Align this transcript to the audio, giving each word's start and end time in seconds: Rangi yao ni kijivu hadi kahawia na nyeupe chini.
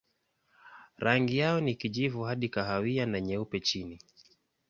Rangi 0.97 1.37
yao 1.37 1.59
ni 1.61 1.75
kijivu 1.75 2.23
hadi 2.23 2.49
kahawia 2.49 3.05
na 3.05 3.21
nyeupe 3.21 3.59
chini. 3.59 3.99